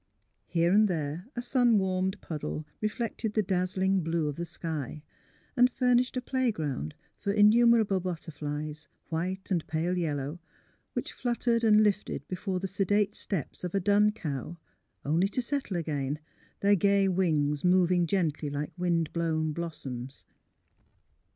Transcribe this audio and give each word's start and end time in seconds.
Here 0.47 0.71
and 0.73 0.87
there 0.87 1.27
a 1.35 1.43
sun 1.43 1.77
warmed 1.77 2.19
puddle 2.21 2.65
re 2.81 2.89
flected 2.89 3.35
the 3.35 3.43
dazzling 3.43 4.01
blue 4.01 4.27
of 4.27 4.35
the 4.35 4.45
sky, 4.45 5.03
and 5.55 5.69
furnished 5.69 6.17
a 6.17 6.21
playground 6.23 6.95
for 7.19 7.31
innumerable 7.31 7.99
butterflies, 7.99 8.87
whit© 9.11 9.51
and 9.51 9.67
pale 9.67 9.95
yellow, 9.95 10.39
which 10.93 11.13
fluttered 11.13 11.63
and 11.63 11.83
lifted 11.83 12.27
before 12.27 12.59
the 12.59 12.67
sedate 12.67 13.13
steps 13.13 13.63
of 13.63 13.75
a 13.75 13.79
dun 13.79 14.11
cow, 14.11 14.57
only 15.05 15.27
to 15.29 15.39
settle 15.39 15.77
again, 15.77 16.17
their 16.61 16.73
gay 16.75 17.07
wings 17.07 17.63
moving 17.63 18.07
gently 18.07 18.49
like 18.49 18.71
wind 18.79 19.13
blown 19.13 19.51
blossoms. 19.53 20.25